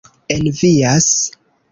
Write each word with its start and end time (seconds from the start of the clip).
envias 0.41 1.09